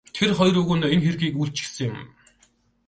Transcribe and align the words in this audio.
Тэр 0.15 0.29
хоёр 0.37 0.53
л 0.57 0.61
уг 0.61 0.69
нь 0.77 0.85
энэ 0.93 1.03
хэргийг 1.05 1.35
үйлдчихсэн 1.41 1.87
юм. 1.91 1.99